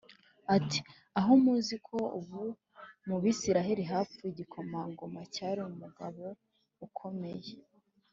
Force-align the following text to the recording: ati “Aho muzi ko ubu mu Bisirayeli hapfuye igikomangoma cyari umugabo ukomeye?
ati 0.55 0.79
“Aho 1.19 1.31
muzi 1.43 1.75
ko 1.87 1.97
ubu 2.19 2.41
mu 3.07 3.17
Bisirayeli 3.23 3.83
hapfuye 3.91 4.27
igikomangoma 4.31 5.21
cyari 5.33 5.59
umugabo 5.69 6.23
ukomeye? 6.87 7.53